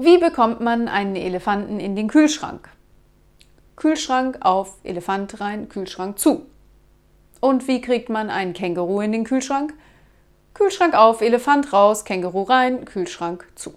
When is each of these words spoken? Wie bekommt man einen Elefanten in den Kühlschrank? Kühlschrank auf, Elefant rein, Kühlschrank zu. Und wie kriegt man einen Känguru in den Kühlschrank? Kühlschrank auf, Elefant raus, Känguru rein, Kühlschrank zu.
Wie 0.00 0.16
bekommt 0.16 0.60
man 0.60 0.86
einen 0.86 1.16
Elefanten 1.16 1.80
in 1.80 1.96
den 1.96 2.06
Kühlschrank? 2.06 2.68
Kühlschrank 3.74 4.38
auf, 4.42 4.76
Elefant 4.84 5.40
rein, 5.40 5.68
Kühlschrank 5.68 6.20
zu. 6.20 6.46
Und 7.40 7.66
wie 7.66 7.80
kriegt 7.80 8.08
man 8.08 8.30
einen 8.30 8.52
Känguru 8.52 9.00
in 9.00 9.10
den 9.10 9.24
Kühlschrank? 9.24 9.74
Kühlschrank 10.54 10.94
auf, 10.94 11.20
Elefant 11.20 11.72
raus, 11.72 12.04
Känguru 12.04 12.42
rein, 12.44 12.84
Kühlschrank 12.84 13.48
zu. 13.56 13.74